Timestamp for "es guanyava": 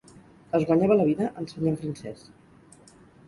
0.59-0.97